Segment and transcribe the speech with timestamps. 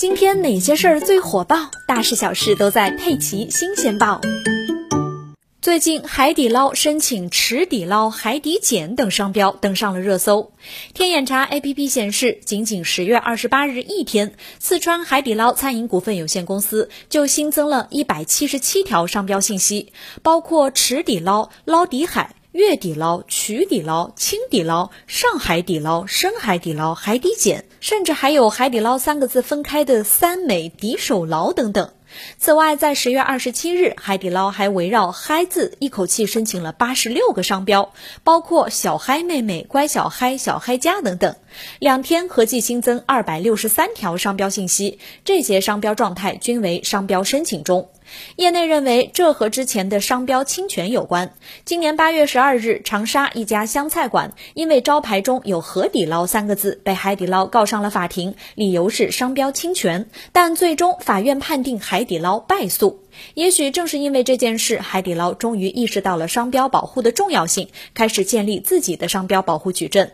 [0.00, 1.70] 今天哪些事儿最火爆？
[1.86, 4.18] 大事小事都在《佩奇新鲜报》。
[5.60, 10.52] 最近，海底捞申请“池底捞”“海底捡”等商标登上了热搜。
[10.94, 19.92] 天眼查 APP 显示，仅仅十月二十八日一天，四川海底捞餐饮股份有限公司就新增了一百七十七条商标信息，
[20.22, 22.36] 包括“池底捞”“捞底海”。
[22.52, 31.92] 月底捞、曲底捞、青底捞、上海底捞、深海底捞、海底捡，甚至还有海底捞三个字分开的三美底手捞等等。
[32.38, 37.92] 此外，在十月二十七日，海底捞还围绕“嗨”字一口气申请了八十六个商标，
[38.24, 41.36] 包括“小嗨妹妹”“乖小嗨”“小嗨家”等等。
[41.78, 47.88] 两天合计新增二百六十三条商标信息，这些商标状态均为商标申请中。
[48.36, 51.34] 业内认为，这和之前的商标侵权有关。
[51.64, 60.08] 今年八月十二日，长沙一家湘菜馆因为招牌中有“河底捞”三个字，被海底捞告上了法庭，理由是商标侵权。
[60.32, 63.00] 但最终法院判定海底捞败诉。
[63.34, 70.12] 也许正是因为这件事，海底捞终于意识到了商标保护的重要性，开始建立自己的商标保护矩阵。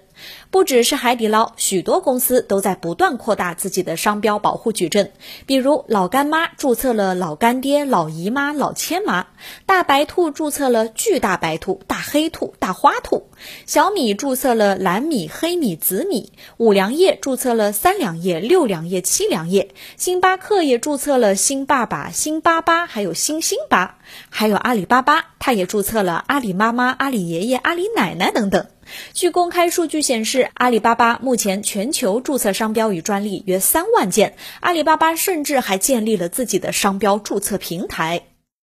[0.51, 5.13] 不只是海底捞，许多公司都在不断扩大自己的商标保护矩阵。
[5.45, 9.27] 比如老干妈注册了老干爹、老姨妈、老千妈；
[9.67, 13.25] 大白兔注册了巨大白兔、大黑兔、大花兔；
[13.67, 23.99] 小米注册了蓝米、黑米、紫米；五粮液注册了三粮液、六粮液、七粮液；星巴克也注册了星爸爸、星巴巴，还有星星巴；
[24.31, 28.67] 还有阿里巴巴，它也注册了阿里妈妈、阿里爷爷、阿里奶奶等等。
[29.13, 34.37] 据公开数据显示，阿里巴巴目前全球注册商标与专利约三万件。
[34.61, 38.26] 阿里巴巴甚至还建立了自己的商标注册平台。